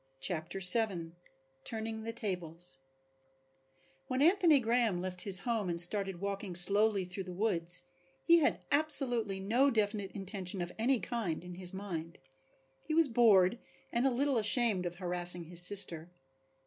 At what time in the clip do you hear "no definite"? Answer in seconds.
9.39-10.11